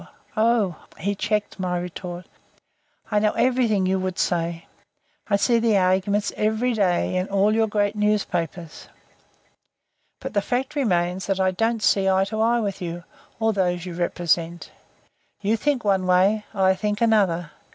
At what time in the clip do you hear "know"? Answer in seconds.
3.19-3.33